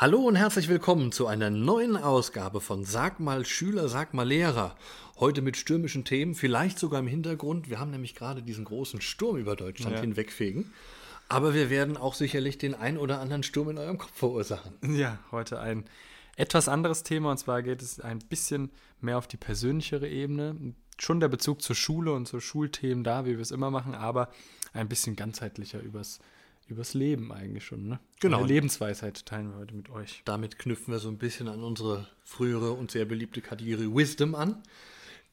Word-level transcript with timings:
Hallo 0.00 0.20
und 0.20 0.36
herzlich 0.36 0.68
willkommen 0.68 1.12
zu 1.12 1.26
einer 1.26 1.50
neuen 1.50 1.94
Ausgabe 1.94 2.62
von 2.62 2.84
Sag 2.84 3.20
mal 3.20 3.44
Schüler, 3.44 3.90
sag 3.90 4.14
mal 4.14 4.26
Lehrer. 4.26 4.74
Heute 5.18 5.42
mit 5.42 5.58
stürmischen 5.58 6.06
Themen, 6.06 6.34
vielleicht 6.34 6.78
sogar 6.78 7.00
im 7.00 7.06
Hintergrund. 7.06 7.68
Wir 7.68 7.78
haben 7.78 7.90
nämlich 7.90 8.14
gerade 8.14 8.42
diesen 8.42 8.64
großen 8.64 9.02
Sturm 9.02 9.36
über 9.36 9.56
Deutschland 9.56 9.96
Ja. 9.96 10.00
hinwegfegen. 10.00 10.72
Aber 11.28 11.52
wir 11.52 11.68
werden 11.68 11.98
auch 11.98 12.14
sicherlich 12.14 12.56
den 12.56 12.74
ein 12.74 12.96
oder 12.96 13.20
anderen 13.20 13.42
Sturm 13.42 13.68
in 13.68 13.76
eurem 13.76 13.98
Kopf 13.98 14.14
verursachen. 14.14 14.72
Ja, 14.96 15.18
heute 15.32 15.60
ein 15.60 15.84
etwas 16.34 16.66
anderes 16.66 17.02
Thema 17.02 17.32
und 17.32 17.36
zwar 17.36 17.62
geht 17.62 17.82
es 17.82 18.00
ein 18.00 18.20
bisschen 18.20 18.70
mehr 19.02 19.18
auf 19.18 19.28
die 19.28 19.36
persönlichere 19.36 20.08
Ebene. 20.08 20.56
Schon 20.98 21.20
der 21.20 21.28
Bezug 21.28 21.60
zur 21.60 21.76
Schule 21.76 22.14
und 22.14 22.24
zu 22.26 22.40
Schulthemen 22.40 23.04
da, 23.04 23.26
wie 23.26 23.32
wir 23.34 23.40
es 23.40 23.50
immer 23.50 23.70
machen, 23.70 23.94
aber 23.94 24.30
ein 24.72 24.88
bisschen 24.88 25.14
ganzheitlicher 25.14 25.82
übers, 25.82 26.20
übers 26.70 26.94
Leben 26.94 27.32
eigentlich 27.32 27.64
schon. 27.64 27.88
Ne? 27.88 28.00
Genau. 28.20 28.38
Eine 28.38 28.46
Lebensweisheit 28.46 29.26
teilen 29.26 29.50
wir 29.50 29.58
heute 29.58 29.74
mit 29.74 29.90
euch. 29.90 30.22
Damit 30.24 30.58
knüpfen 30.58 30.92
wir 30.92 30.98
so 30.98 31.08
ein 31.08 31.18
bisschen 31.18 31.48
an 31.48 31.62
unsere 31.62 32.08
frühere 32.24 32.72
und 32.72 32.90
sehr 32.90 33.04
beliebte 33.04 33.40
Kategorie 33.40 33.94
Wisdom 33.94 34.34
an, 34.34 34.62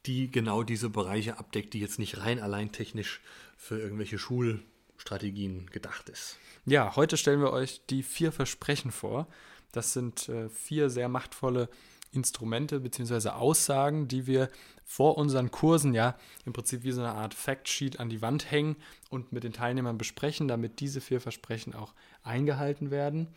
die 0.06 0.30
genau 0.30 0.62
diese 0.62 0.90
Bereiche 0.90 1.38
abdeckt, 1.38 1.74
die 1.74 1.80
jetzt 1.80 1.98
nicht 1.98 2.18
rein 2.18 2.40
allein 2.40 2.72
technisch 2.72 3.20
für 3.56 3.78
irgendwelche 3.78 4.18
Schulstrategien 4.18 5.66
gedacht 5.70 6.08
ist. 6.08 6.38
Ja, 6.66 6.96
heute 6.96 7.16
stellen 7.16 7.40
wir 7.40 7.52
euch 7.52 7.80
die 7.88 8.02
vier 8.02 8.32
Versprechen 8.32 8.90
vor. 8.90 9.26
Das 9.72 9.92
sind 9.92 10.28
äh, 10.28 10.48
vier 10.48 10.90
sehr 10.90 11.08
machtvolle 11.08 11.68
Instrumente 12.10 12.80
bzw. 12.80 13.30
Aussagen, 13.30 14.08
die 14.08 14.26
wir 14.26 14.48
vor 14.84 15.18
unseren 15.18 15.50
Kursen 15.50 15.94
ja 15.94 16.16
im 16.44 16.52
Prinzip 16.52 16.82
wie 16.82 16.92
so 16.92 17.02
eine 17.02 17.12
Art 17.12 17.34
Factsheet 17.34 18.00
an 18.00 18.08
die 18.08 18.22
Wand 18.22 18.50
hängen 18.50 18.76
und 19.10 19.32
mit 19.32 19.44
den 19.44 19.52
Teilnehmern 19.52 19.98
besprechen, 19.98 20.48
damit 20.48 20.80
diese 20.80 21.00
vier 21.00 21.20
Versprechen 21.20 21.74
auch 21.74 21.94
eingehalten 22.22 22.90
werden, 22.90 23.28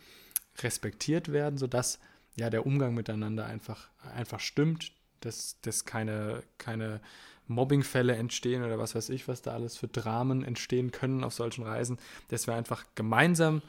respektiert 0.62 1.32
werden, 1.32 1.58
sodass 1.58 1.98
ja 2.36 2.50
der 2.50 2.66
Umgang 2.66 2.94
miteinander 2.94 3.44
einfach, 3.44 3.88
einfach 4.14 4.40
stimmt, 4.40 4.92
dass, 5.20 5.60
dass 5.62 5.84
keine, 5.84 6.42
keine 6.58 7.00
Mobbingfälle 7.46 8.16
entstehen 8.16 8.64
oder 8.64 8.78
was 8.78 8.94
weiß 8.94 9.10
ich, 9.10 9.28
was 9.28 9.42
da 9.42 9.52
alles 9.52 9.76
für 9.76 9.88
Dramen 9.88 10.44
entstehen 10.44 10.90
können 10.90 11.24
auf 11.24 11.34
solchen 11.34 11.64
Reisen, 11.64 11.98
dass 12.28 12.46
wir 12.46 12.54
einfach 12.54 12.84
gemeinsam 12.94 13.62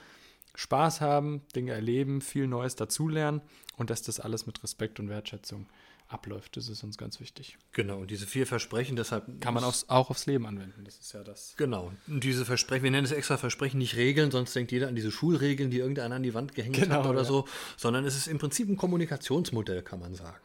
Spaß 0.56 1.02
haben, 1.02 1.42
Dinge 1.56 1.72
erleben, 1.72 2.22
viel 2.22 2.48
Neues 2.48 2.76
dazulernen 2.76 3.42
und 3.78 3.90
dass 3.90 4.02
das 4.04 4.20
alles 4.20 4.46
mit 4.46 4.62
Respekt 4.64 5.00
und 5.00 5.10
Wertschätzung 5.10 5.68
abläuft. 6.08 6.58
Das 6.58 6.70
ist 6.70 6.84
uns 6.84 6.98
ganz 6.98 7.20
wichtig. 7.20 7.58
Genau, 7.72 8.00
und 8.00 8.12
diese 8.12 8.28
vier 8.28 8.46
Versprechen, 8.46 8.96
deshalb 8.96 9.42
Kann 9.42 9.54
man 9.54 9.64
aufs, 9.64 9.90
auch 9.90 10.10
aufs 10.10 10.26
Leben 10.26 10.46
anwenden. 10.46 10.84
Das 10.86 11.00
ist 11.00 11.14
ja 11.14 11.24
das. 11.24 11.56
Genau. 11.58 11.92
Und 12.08 12.24
diese 12.24 12.46
Versprechen, 12.46 12.84
wir 12.84 12.92
nennen 12.92 13.06
es 13.06 13.12
extra 13.12 13.38
Versprechen, 13.38 13.80
nicht 13.80 13.96
Regeln, 13.96 14.32
sonst 14.32 14.56
denkt 14.56 14.72
jeder 14.72 14.88
an 14.88 14.96
diese 14.96 15.12
Schulregeln, 15.12 15.72
die 15.72 15.80
irgendeiner 15.80 16.16
an 16.16 16.24
die 16.24 16.34
Wand 16.34 16.54
gehängt 16.54 16.76
Genau, 16.76 16.96
hat 16.98 17.06
oder 17.08 17.20
ja. 17.20 17.26
so, 17.26 17.48
sondern 17.78 18.06
es 18.06 18.16
ist 18.16 18.28
im 18.28 18.38
Prinzip 18.38 18.70
ein 18.70 18.78
Kommunikationsmodell, 18.78 19.82
kann 19.82 20.00
man 20.00 20.14
sagen. 20.14 20.38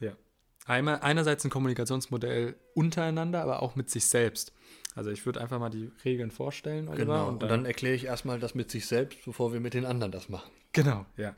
Ja. 0.00 0.12
Einmal, 0.66 1.00
einerseits 1.00 1.44
ein 1.44 1.50
Kommunikationsmodell 1.50 2.56
untereinander, 2.74 3.42
aber 3.42 3.62
auch 3.62 3.76
mit 3.76 3.90
sich 3.90 4.06
selbst. 4.06 4.52
Also 4.94 5.10
ich 5.10 5.26
würde 5.26 5.40
einfach 5.40 5.58
mal 5.58 5.70
die 5.70 5.90
Regeln 6.04 6.30
vorstellen, 6.30 6.88
Oliver. 6.88 7.04
Genau. 7.04 7.28
Und 7.28 7.42
dann 7.42 7.66
erkläre 7.66 7.94
ich 7.94 8.04
erstmal 8.04 8.38
das 8.38 8.54
mit 8.54 8.70
sich 8.70 8.86
selbst, 8.86 9.24
bevor 9.24 9.52
wir 9.52 9.60
mit 9.60 9.74
den 9.74 9.84
anderen 9.84 10.12
das 10.12 10.28
machen. 10.28 10.50
Genau, 10.72 11.06
ja. 11.16 11.34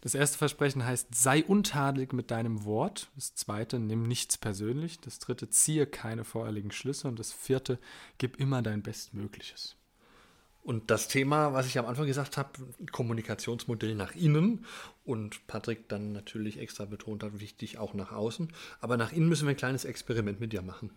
Das 0.00 0.14
erste 0.14 0.36
Versprechen 0.36 0.84
heißt, 0.84 1.14
sei 1.14 1.42
untadelig 1.42 2.12
mit 2.12 2.30
deinem 2.30 2.64
Wort. 2.64 3.08
Das 3.14 3.34
zweite, 3.34 3.78
nimm 3.78 4.02
nichts 4.02 4.36
persönlich. 4.36 5.00
Das 5.00 5.18
dritte, 5.18 5.48
ziehe 5.48 5.86
keine 5.86 6.24
voreiligen 6.24 6.70
Schlüsse. 6.70 7.08
Und 7.08 7.18
das 7.18 7.32
vierte, 7.32 7.78
gib 8.18 8.38
immer 8.38 8.60
dein 8.60 8.82
Bestmögliches. 8.82 9.76
Und 10.62 10.90
das 10.90 11.08
Thema, 11.08 11.52
was 11.52 11.66
ich 11.66 11.78
am 11.78 11.84
Anfang 11.86 12.06
gesagt 12.06 12.38
habe, 12.38 12.50
Kommunikationsmodell 12.90 13.94
nach 13.94 14.14
innen 14.14 14.64
und 15.04 15.46
Patrick 15.46 15.88
dann 15.88 16.12
natürlich 16.12 16.58
extra 16.58 16.86
betont 16.86 17.22
hat, 17.22 17.40
wichtig 17.40 17.76
auch 17.76 17.92
nach 17.92 18.12
außen. 18.12 18.50
Aber 18.80 18.96
nach 18.96 19.12
innen 19.12 19.28
müssen 19.28 19.46
wir 19.46 19.50
ein 19.50 19.58
kleines 19.58 19.84
Experiment 19.84 20.40
mit 20.40 20.54
dir 20.54 20.62
machen. 20.62 20.90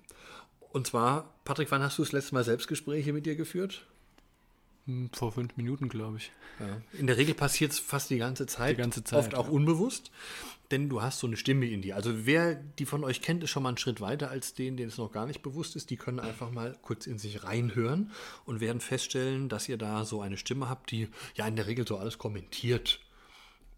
Und 0.77 0.85
zwar, 0.85 1.33
Patrick, 1.43 1.71
wann 1.71 1.81
hast 1.81 1.97
du 1.97 2.03
das 2.03 2.11
letzte 2.11 2.35
Mal 2.35 2.43
Selbstgespräche 2.43 3.11
mit 3.11 3.25
dir 3.25 3.35
geführt? 3.35 3.87
Hm, 4.85 5.09
Vor 5.11 5.31
fünf 5.31 5.57
Minuten, 5.57 5.89
glaube 5.89 6.17
ich. 6.17 6.31
Ja. 6.59 6.81
In 6.99 7.07
der 7.07 7.17
Regel 7.17 7.33
passiert 7.33 7.71
es 7.71 7.79
fast 7.79 8.11
die 8.11 8.19
ganze 8.19 8.45
Zeit. 8.45 8.77
Die 8.77 8.81
ganze 8.81 9.03
Zeit, 9.03 9.17
Oft 9.17 9.33
auch 9.33 9.47
ja. 9.47 9.51
unbewusst. 9.51 10.11
Denn 10.69 10.87
du 10.87 11.01
hast 11.01 11.17
so 11.17 11.25
eine 11.25 11.35
Stimme 11.35 11.65
in 11.65 11.81
dir. 11.81 11.95
Also 11.95 12.27
wer 12.27 12.53
die 12.53 12.85
von 12.85 13.03
euch 13.03 13.23
kennt, 13.23 13.43
ist 13.43 13.49
schon 13.49 13.63
mal 13.63 13.69
einen 13.69 13.79
Schritt 13.79 14.01
weiter 14.01 14.29
als 14.29 14.53
den, 14.53 14.77
den 14.77 14.89
es 14.89 14.99
noch 14.99 15.11
gar 15.11 15.25
nicht 15.25 15.41
bewusst 15.41 15.75
ist. 15.75 15.89
Die 15.89 15.97
können 15.97 16.19
einfach 16.19 16.51
mal 16.51 16.77
kurz 16.83 17.07
in 17.07 17.17
sich 17.17 17.43
reinhören 17.43 18.11
und 18.45 18.59
werden 18.59 18.79
feststellen, 18.79 19.49
dass 19.49 19.67
ihr 19.67 19.77
da 19.77 20.05
so 20.05 20.21
eine 20.21 20.37
Stimme 20.37 20.69
habt, 20.69 20.91
die 20.91 21.07
ja 21.33 21.47
in 21.47 21.55
der 21.55 21.65
Regel 21.65 21.87
so 21.87 21.97
alles 21.97 22.19
kommentiert. 22.19 22.99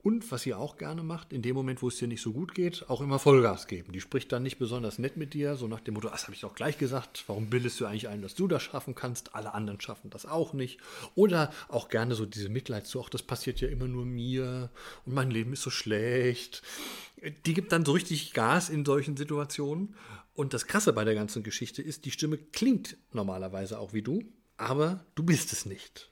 Und 0.01 0.31
was 0.31 0.45
ihr 0.45 0.57
auch 0.57 0.77
gerne 0.77 1.03
macht, 1.03 1.33
in 1.33 1.41
dem 1.41 1.55
Moment, 1.55 1.81
wo 1.81 1.89
es 1.89 1.97
dir 1.97 2.07
nicht 2.07 2.21
so 2.21 2.31
gut 2.31 2.55
geht, 2.55 2.89
auch 2.89 3.01
immer 3.01 3.19
Vollgas 3.19 3.67
geben. 3.67 3.91
Die 3.91 3.99
spricht 3.99 4.31
dann 4.31 4.43
nicht 4.43 4.57
besonders 4.57 4.97
nett 4.97 5.17
mit 5.17 5.33
dir, 5.33 5.57
so 5.57 5.67
nach 5.67 5.81
dem 5.81 5.95
Motto, 5.95 6.07
das 6.07 6.23
habe 6.23 6.33
ich 6.33 6.39
doch 6.39 6.55
gleich 6.55 6.77
gesagt, 6.77 7.25
warum 7.27 7.49
bildest 7.49 7.79
du 7.81 7.85
eigentlich 7.85 8.07
ein, 8.07 8.21
dass 8.21 8.33
du 8.33 8.47
das 8.47 8.63
schaffen 8.63 8.95
kannst, 8.95 9.35
alle 9.35 9.53
anderen 9.53 9.81
schaffen 9.81 10.09
das 10.09 10.25
auch 10.25 10.53
nicht. 10.53 10.79
Oder 11.15 11.51
auch 11.67 11.89
gerne 11.89 12.15
so 12.15 12.25
diese 12.25 12.47
Mitleidszu, 12.47 13.03
ach, 13.03 13.09
das 13.09 13.23
passiert 13.23 13.59
ja 13.59 13.67
immer 13.67 13.89
nur 13.89 14.05
mir 14.05 14.69
und 15.05 15.13
mein 15.13 15.31
Leben 15.31 15.51
ist 15.51 15.63
so 15.63 15.69
schlecht. 15.69 16.63
Die 17.45 17.53
gibt 17.53 17.73
dann 17.73 17.83
so 17.83 17.91
richtig 17.91 18.33
Gas 18.33 18.69
in 18.69 18.85
solchen 18.85 19.17
Situationen. 19.17 19.95
Und 20.33 20.53
das 20.53 20.67
Krasse 20.67 20.93
bei 20.93 21.03
der 21.03 21.15
ganzen 21.15 21.43
Geschichte 21.43 21.81
ist, 21.81 22.05
die 22.05 22.11
Stimme 22.11 22.37
klingt 22.37 22.95
normalerweise 23.11 23.77
auch 23.77 23.91
wie 23.91 24.01
du, 24.01 24.23
aber 24.55 25.05
du 25.15 25.23
bist 25.23 25.51
es 25.51 25.65
nicht. 25.65 26.09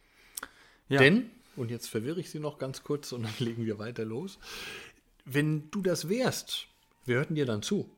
Ja. 0.89 0.99
Denn, 0.99 1.29
und 1.57 1.71
jetzt 1.71 1.87
verwirre 1.87 2.19
ich 2.19 2.29
sie 2.29 2.39
noch 2.39 2.57
ganz 2.57 2.83
kurz 2.83 3.11
und 3.11 3.23
dann 3.23 3.33
legen 3.39 3.65
wir 3.65 3.79
weiter 3.79 4.05
los. 4.05 4.39
Wenn 5.25 5.69
du 5.71 5.81
das 5.81 6.07
wärst, 6.07 6.67
wir 7.05 7.17
hörten 7.17 7.35
dir 7.35 7.45
dann 7.45 7.61
zu. 7.61 7.89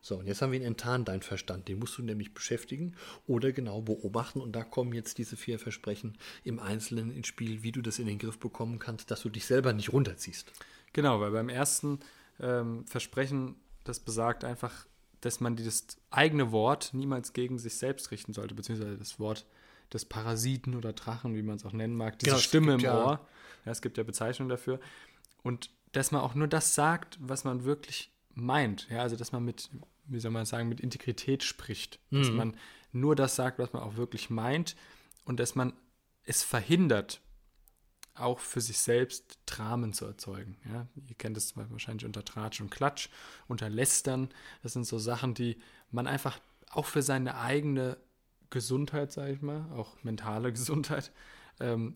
So, 0.00 0.18
und 0.18 0.26
jetzt 0.26 0.42
haben 0.42 0.52
wir 0.52 0.60
ihn 0.60 0.66
enttarnt, 0.66 1.08
dein 1.08 1.22
Verstand. 1.22 1.66
Den 1.66 1.78
musst 1.78 1.96
du 1.96 2.02
nämlich 2.02 2.34
beschäftigen 2.34 2.94
oder 3.26 3.52
genau 3.52 3.80
beobachten. 3.80 4.42
Und 4.42 4.52
da 4.52 4.62
kommen 4.62 4.92
jetzt 4.92 5.16
diese 5.16 5.34
vier 5.34 5.58
Versprechen 5.58 6.18
im 6.42 6.58
Einzelnen 6.58 7.10
ins 7.10 7.28
Spiel, 7.28 7.62
wie 7.62 7.72
du 7.72 7.80
das 7.80 7.98
in 7.98 8.06
den 8.06 8.18
Griff 8.18 8.38
bekommen 8.38 8.78
kannst, 8.78 9.10
dass 9.10 9.22
du 9.22 9.30
dich 9.30 9.46
selber 9.46 9.72
nicht 9.72 9.94
runterziehst. 9.94 10.52
Genau, 10.92 11.20
weil 11.20 11.30
beim 11.30 11.48
ersten 11.48 12.00
ähm, 12.38 12.86
Versprechen, 12.86 13.56
das 13.84 13.98
besagt 13.98 14.44
einfach, 14.44 14.86
dass 15.22 15.40
man 15.40 15.56
das 15.56 15.86
eigene 16.10 16.52
Wort 16.52 16.92
niemals 16.92 17.32
gegen 17.32 17.58
sich 17.58 17.76
selbst 17.76 18.10
richten 18.10 18.34
sollte, 18.34 18.54
beziehungsweise 18.54 18.98
das 18.98 19.18
Wort 19.18 19.46
des 19.94 20.04
Parasiten 20.04 20.74
oder 20.74 20.92
Drachen, 20.92 21.34
wie 21.34 21.42
man 21.42 21.56
es 21.56 21.64
auch 21.64 21.72
nennen 21.72 21.96
mag, 21.96 22.18
diese 22.18 22.32
Genau, 22.32 22.40
Stimme 22.42 22.74
im 22.74 22.80
ja- 22.80 23.04
Ohr. 23.04 23.28
Ja, 23.64 23.72
es 23.72 23.80
gibt 23.80 23.96
ja 23.96 24.04
Bezeichnungen 24.04 24.50
dafür. 24.50 24.78
Und 25.42 25.70
dass 25.92 26.10
man 26.10 26.20
auch 26.20 26.34
nur 26.34 26.48
das 26.48 26.74
sagt, 26.74 27.16
was 27.20 27.44
man 27.44 27.64
wirklich 27.64 28.12
meint. 28.34 28.88
Ja, 28.90 29.00
also 29.00 29.16
dass 29.16 29.32
man 29.32 29.44
mit, 29.44 29.70
wie 30.06 30.18
soll 30.20 30.32
man 30.32 30.44
sagen, 30.44 30.68
mit 30.68 30.80
Integrität 30.80 31.42
spricht. 31.44 32.00
Dass 32.10 32.28
Mhm. 32.28 32.36
man 32.36 32.56
nur 32.92 33.14
das 33.16 33.36
sagt, 33.36 33.58
was 33.58 33.72
man 33.72 33.82
auch 33.82 33.96
wirklich 33.96 34.28
meint 34.28 34.76
und 35.24 35.38
dass 35.40 35.54
man 35.54 35.72
es 36.24 36.42
verhindert, 36.42 37.20
auch 38.16 38.38
für 38.38 38.60
sich 38.60 38.78
selbst 38.78 39.38
Dramen 39.46 39.92
zu 39.92 40.04
erzeugen. 40.06 40.56
Ja? 40.72 40.86
Ihr 41.08 41.14
kennt 41.16 41.36
es 41.36 41.56
wahrscheinlich 41.56 42.04
unter 42.04 42.24
Tratsch 42.24 42.60
und 42.60 42.70
Klatsch, 42.70 43.08
unter 43.48 43.68
Lästern. 43.68 44.28
Das 44.62 44.72
sind 44.72 44.86
so 44.86 44.98
Sachen, 44.98 45.34
die 45.34 45.58
man 45.90 46.06
einfach 46.06 46.38
auch 46.70 46.86
für 46.86 47.02
seine 47.02 47.36
eigene 47.38 47.96
Gesundheit, 48.54 49.12
sage 49.12 49.32
ich 49.32 49.42
mal, 49.42 49.66
auch 49.76 50.02
mentale 50.02 50.52
Gesundheit, 50.52 51.12
ähm, 51.60 51.94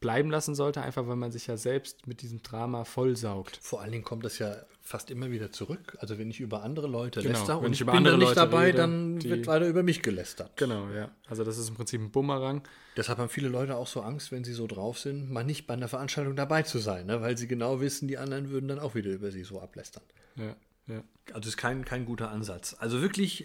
bleiben 0.00 0.30
lassen 0.30 0.54
sollte, 0.54 0.82
einfach 0.82 1.06
weil 1.08 1.16
man 1.16 1.32
sich 1.32 1.46
ja 1.46 1.56
selbst 1.56 2.06
mit 2.06 2.22
diesem 2.22 2.42
Drama 2.42 2.84
vollsaugt. 2.84 3.58
Vor 3.62 3.80
allen 3.80 3.92
Dingen 3.92 4.04
kommt 4.04 4.24
das 4.24 4.38
ja 4.38 4.54
fast 4.82 5.10
immer 5.10 5.30
wieder 5.30 5.50
zurück. 5.50 5.96
Also 6.00 6.18
wenn 6.18 6.30
ich 6.30 6.38
über 6.38 6.62
andere 6.62 6.86
Leute 6.86 7.22
Genau, 7.22 7.38
läster 7.38 7.58
und 7.58 7.72
ich 7.72 7.80
über 7.80 7.92
bin 7.92 7.98
andere 7.98 8.12
dann 8.12 8.20
nicht 8.20 8.28
Leute 8.28 8.40
dabei, 8.40 8.66
rede, 8.66 8.78
dann 8.78 9.24
wird 9.24 9.46
weiter 9.46 9.66
über 9.66 9.82
mich 9.82 10.02
gelästert. 10.02 10.56
Genau, 10.56 10.88
ja. 10.90 11.10
Also 11.26 11.44
das 11.44 11.58
ist 11.58 11.68
im 11.68 11.74
Prinzip 11.74 12.00
ein 12.00 12.10
Bumerang. 12.10 12.62
Deshalb 12.96 13.18
haben 13.18 13.28
viele 13.28 13.48
Leute 13.48 13.76
auch 13.76 13.86
so 13.86 14.02
Angst, 14.02 14.30
wenn 14.32 14.44
sie 14.44 14.52
so 14.52 14.66
drauf 14.66 14.98
sind, 14.98 15.30
mal 15.30 15.44
nicht 15.44 15.66
bei 15.66 15.74
einer 15.74 15.88
Veranstaltung 15.88 16.36
dabei 16.36 16.62
zu 16.62 16.78
sein, 16.78 17.06
ne? 17.06 17.20
weil 17.20 17.36
sie 17.36 17.48
genau 17.48 17.80
wissen, 17.80 18.06
die 18.06 18.18
anderen 18.18 18.50
würden 18.50 18.68
dann 18.68 18.78
auch 18.78 18.94
wieder 18.94 19.10
über 19.10 19.30
sie 19.30 19.44
so 19.44 19.60
ablästern. 19.60 20.04
Ja, 20.36 20.54
ja. 20.86 21.02
Also 21.32 21.48
ist 21.48 21.56
kein, 21.56 21.84
kein 21.84 22.04
guter 22.04 22.30
Ansatz. 22.30 22.76
Also 22.78 23.00
wirklich 23.00 23.44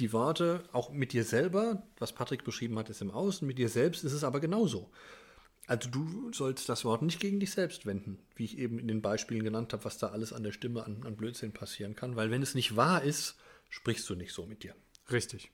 die 0.00 0.12
Worte, 0.12 0.64
auch 0.72 0.90
mit 0.90 1.12
dir 1.12 1.24
selber, 1.24 1.82
was 1.98 2.12
Patrick 2.12 2.44
beschrieben 2.44 2.78
hat, 2.78 2.90
ist 2.90 3.02
im 3.02 3.10
Außen, 3.10 3.46
mit 3.46 3.58
dir 3.58 3.68
selbst 3.68 4.04
ist 4.04 4.12
es 4.12 4.24
aber 4.24 4.40
genauso. 4.40 4.90
Also 5.66 5.88
du 5.88 6.32
sollst 6.32 6.68
das 6.68 6.84
Wort 6.84 7.02
nicht 7.02 7.20
gegen 7.20 7.38
dich 7.38 7.52
selbst 7.52 7.86
wenden, 7.86 8.18
wie 8.34 8.44
ich 8.44 8.58
eben 8.58 8.78
in 8.78 8.88
den 8.88 9.02
Beispielen 9.02 9.44
genannt 9.44 9.72
habe, 9.72 9.84
was 9.84 9.98
da 9.98 10.08
alles 10.08 10.32
an 10.32 10.42
der 10.42 10.52
Stimme 10.52 10.84
an, 10.84 11.04
an 11.04 11.16
Blödsinn 11.16 11.52
passieren 11.52 11.94
kann, 11.94 12.16
weil 12.16 12.30
wenn 12.30 12.42
es 12.42 12.56
nicht 12.56 12.74
wahr 12.74 13.02
ist, 13.02 13.36
sprichst 13.68 14.08
du 14.10 14.16
nicht 14.16 14.32
so 14.32 14.46
mit 14.46 14.64
dir. 14.64 14.74
Richtig. 15.12 15.52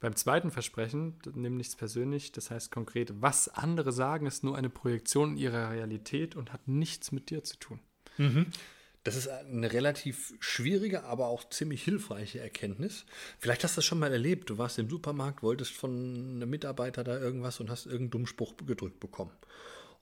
Beim 0.00 0.14
zweiten 0.14 0.50
Versprechen, 0.50 1.18
nimm 1.34 1.56
nichts 1.56 1.74
persönlich, 1.74 2.30
das 2.30 2.50
heißt 2.50 2.70
konkret, 2.70 3.20
was 3.20 3.48
andere 3.48 3.90
sagen, 3.92 4.26
ist 4.26 4.44
nur 4.44 4.56
eine 4.56 4.70
Projektion 4.70 5.36
ihrer 5.36 5.70
Realität 5.70 6.36
und 6.36 6.52
hat 6.52 6.68
nichts 6.68 7.10
mit 7.10 7.30
dir 7.30 7.42
zu 7.42 7.56
tun. 7.56 7.80
Das 9.04 9.16
ist 9.16 9.28
eine 9.28 9.72
relativ 9.72 10.34
schwierige, 10.40 11.04
aber 11.04 11.28
auch 11.28 11.48
ziemlich 11.48 11.82
hilfreiche 11.82 12.40
Erkenntnis. 12.40 13.06
Vielleicht 13.38 13.64
hast 13.64 13.76
du 13.76 13.78
das 13.78 13.84
schon 13.84 13.98
mal 13.98 14.12
erlebt. 14.12 14.50
Du 14.50 14.58
warst 14.58 14.78
im 14.78 14.90
Supermarkt, 14.90 15.42
wolltest 15.42 15.72
von 15.72 15.90
einem 16.36 16.50
Mitarbeiter 16.50 17.04
da 17.04 17.18
irgendwas 17.18 17.60
und 17.60 17.70
hast 17.70 17.86
irgendeinen 17.86 18.10
Dummspruch 18.10 18.56
gedrückt 18.66 19.00
bekommen. 19.00 19.32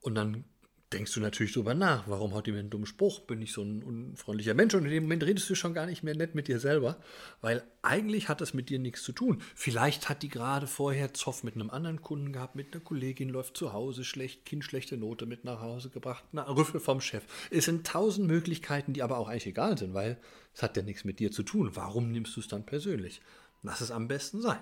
Und 0.01 0.15
dann 0.15 0.45
denkst 0.93 1.13
du 1.15 1.21
natürlich 1.21 1.53
drüber 1.53 1.75
nach. 1.75 2.07
Warum 2.07 2.33
haut 2.35 2.47
die 2.47 2.53
mir 2.53 2.61
einen 2.61 2.71
dummen 2.71 2.87
Spruch? 2.87 3.21
Bin 3.21 3.43
ich 3.43 3.53
so 3.53 3.63
ein 3.63 3.83
unfreundlicher 3.83 4.55
Mensch? 4.55 4.75
Und 4.75 4.85
in 4.85 4.91
dem 4.91 5.03
Moment 5.05 5.25
redest 5.25 5.51
du 5.51 5.57
schon 5.57 5.75
gar 5.75 5.87
nicht 5.87 6.05
mehr 6.05 6.15
nett 6.15 6.35
mit 6.37 6.47
dir 6.47 6.61
selber, 6.61 6.99
weil 7.41 7.65
eigentlich 7.83 8.29
hat 8.29 8.41
das 8.41 8.55
mit 8.55 8.71
dir 8.71 8.79
nichts 8.79 9.03
zu 9.03 9.13
tun. 9.13 9.43
Vielleicht 9.55 10.09
hat 10.09 10.23
die 10.23 10.29
gerade 10.29 10.69
vorher 10.69 11.13
Zoff 11.13 11.43
mit 11.43 11.55
einem 11.55 11.71
anderen 11.71 12.03
Kunden 12.03 12.33
gehabt, 12.33 12.55
mit 12.55 12.73
einer 12.73 12.85
Kollegin, 12.85 13.29
läuft 13.31 13.57
zu 13.57 13.73
Hause 13.73 14.05
schlecht, 14.05 14.45
Kind 14.45 14.65
schlechte 14.65 14.97
Note 14.97 15.27
mit 15.27 15.45
nach 15.45 15.61
Hause 15.61 15.91
gebracht, 15.91 16.25
eine 16.33 16.49
Rüffel 16.49 16.81
vom 16.81 17.01
Chef. 17.01 17.25
Es 17.51 17.65
sind 17.65 17.87
tausend 17.87 18.29
Möglichkeiten, 18.29 18.93
die 18.93 19.03
aber 19.03 19.19
auch 19.19 19.29
eigentlich 19.29 19.49
egal 19.49 19.77
sind, 19.77 19.93
weil 19.93 20.19
es 20.55 20.63
hat 20.63 20.77
ja 20.77 20.83
nichts 20.83 21.05
mit 21.05 21.19
dir 21.19 21.33
zu 21.33 21.43
tun. 21.43 21.71
Warum 21.75 22.13
nimmst 22.13 22.37
du 22.37 22.41
es 22.41 22.49
dann 22.49 22.65
persönlich? 22.65 23.21
Lass 23.63 23.81
es 23.81 23.91
am 23.91 24.07
besten 24.07 24.41
sein. 24.41 24.61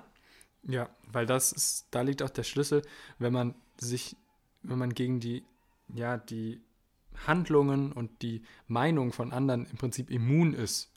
Ja, 0.67 0.88
weil 1.12 1.27
das 1.27 1.53
ist, 1.53 1.88
da 1.91 2.00
liegt 2.00 2.23
auch 2.23 2.31
der 2.31 2.44
Schlüssel, 2.44 2.81
wenn 3.19 3.35
man 3.35 3.55
sich, 3.79 4.17
wenn 4.62 4.79
man 4.79 4.94
gegen 4.94 5.20
die 5.20 5.44
ja, 5.92 6.16
die 6.16 6.60
Handlungen 7.26 7.92
und 7.92 8.22
die 8.22 8.42
Meinung 8.66 9.12
von 9.12 9.32
anderen 9.32 9.66
im 9.66 9.76
Prinzip 9.76 10.10
immun 10.10 10.52
ist, 10.52 10.92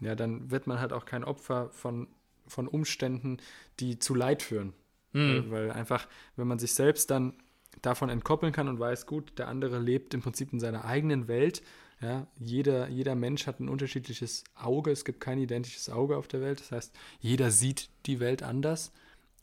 ja, 0.00 0.14
dann 0.14 0.50
wird 0.50 0.66
man 0.66 0.80
halt 0.80 0.92
auch 0.92 1.04
kein 1.04 1.24
Opfer 1.24 1.70
von, 1.70 2.08
von 2.46 2.68
Umständen, 2.68 3.38
die 3.80 3.98
zu 3.98 4.14
Leid 4.14 4.42
führen. 4.42 4.72
Mhm. 5.12 5.50
Weil 5.50 5.70
einfach, 5.70 6.06
wenn 6.36 6.48
man 6.48 6.58
sich 6.58 6.74
selbst 6.74 7.10
dann 7.10 7.34
davon 7.82 8.08
entkoppeln 8.08 8.52
kann 8.52 8.68
und 8.68 8.78
weiß, 8.78 9.06
gut, 9.06 9.38
der 9.38 9.48
andere 9.48 9.78
lebt 9.78 10.14
im 10.14 10.22
Prinzip 10.22 10.52
in 10.52 10.60
seiner 10.60 10.84
eigenen 10.84 11.28
Welt. 11.28 11.62
Ja, 12.00 12.28
jeder, 12.38 12.88
jeder 12.88 13.16
Mensch 13.16 13.46
hat 13.48 13.58
ein 13.58 13.68
unterschiedliches 13.68 14.44
Auge. 14.54 14.92
Es 14.92 15.04
gibt 15.04 15.20
kein 15.20 15.38
identisches 15.38 15.90
Auge 15.90 16.16
auf 16.16 16.28
der 16.28 16.40
Welt. 16.40 16.60
Das 16.60 16.70
heißt, 16.70 16.96
jeder 17.18 17.50
sieht 17.50 17.90
die 18.06 18.20
Welt 18.20 18.42
anders. 18.42 18.92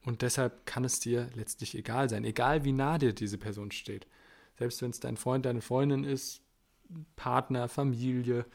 Und 0.03 0.21
deshalb 0.21 0.65
kann 0.65 0.86
es 0.86 1.00
dir 1.00 1.30
letztlich 1.36 1.75
egal 1.75 2.09
sein, 2.09 2.24
egal 2.24 2.63
wie 2.63 2.71
nah 2.71 2.97
dir 2.97 3.12
diese 3.12 3.38
Person 3.38 3.71
steht 3.71 4.07
selbst 4.57 4.81
wenn 4.81 4.92
es 4.92 5.00
dein 5.00 5.18
Freund, 5.18 5.46
deine 5.46 5.62
Freundin 5.62 6.04
ist, 6.04 6.42
Partner, 7.16 7.68
Familie, 7.68 8.46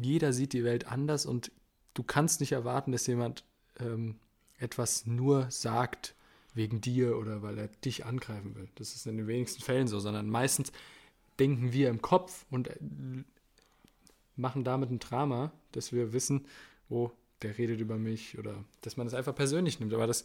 jeder 0.00 0.32
sieht 0.32 0.52
die 0.52 0.64
Welt 0.64 0.86
anders 0.86 1.26
und 1.26 1.52
du 1.94 2.02
kannst 2.02 2.40
nicht 2.40 2.52
erwarten, 2.52 2.92
dass 2.92 3.06
jemand 3.06 3.44
ähm, 3.78 4.16
etwas 4.58 5.06
nur 5.06 5.50
sagt 5.50 6.14
wegen 6.54 6.80
dir 6.80 7.18
oder 7.18 7.42
weil 7.42 7.58
er 7.58 7.68
dich 7.68 8.06
angreifen 8.06 8.54
will. 8.54 8.68
Das 8.76 8.94
ist 8.94 9.06
in 9.06 9.16
den 9.16 9.26
wenigsten 9.26 9.62
Fällen 9.62 9.88
so, 9.88 9.98
sondern 10.00 10.28
meistens 10.28 10.72
denken 11.38 11.72
wir 11.72 11.90
im 11.90 12.00
Kopf 12.00 12.46
und 12.50 12.68
äh, 12.68 12.76
machen 14.36 14.64
damit 14.64 14.90
ein 14.90 14.98
Drama, 14.98 15.52
dass 15.72 15.92
wir 15.92 16.12
wissen, 16.12 16.46
oh, 16.88 17.10
der 17.42 17.58
redet 17.58 17.80
über 17.80 17.98
mich 17.98 18.38
oder 18.38 18.64
dass 18.80 18.96
man 18.96 19.06
es 19.06 19.14
einfach 19.14 19.34
persönlich 19.34 19.80
nimmt. 19.80 19.92
Aber 19.92 20.06
das 20.06 20.24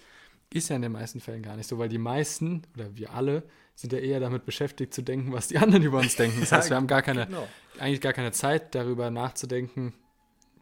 ist 0.53 0.69
ja 0.69 0.75
in 0.75 0.81
den 0.81 0.91
meisten 0.91 1.19
Fällen 1.19 1.43
gar 1.43 1.55
nicht 1.55 1.67
so, 1.67 1.77
weil 1.77 1.89
die 1.89 1.97
meisten 1.97 2.63
oder 2.75 2.95
wir 2.95 3.13
alle 3.13 3.43
sind 3.75 3.93
ja 3.93 3.99
eher 3.99 4.19
damit 4.19 4.45
beschäftigt 4.45 4.93
zu 4.93 5.01
denken, 5.01 5.31
was 5.31 5.47
die 5.47 5.57
anderen 5.59 5.83
über 5.83 5.99
uns 5.99 6.15
denken. 6.15 6.39
Das 6.39 6.51
heißt, 6.51 6.69
wir 6.69 6.77
haben 6.77 6.87
gar 6.87 7.01
keine, 7.01 7.27
genau. 7.27 7.47
eigentlich 7.79 8.01
gar 8.01 8.13
keine 8.13 8.31
Zeit 8.31 8.75
darüber 8.75 9.09
nachzudenken. 9.09 9.93